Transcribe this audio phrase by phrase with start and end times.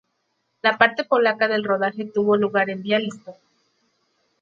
[0.63, 3.37] La parte polaca del rodaje tuvo lugar en Białystok.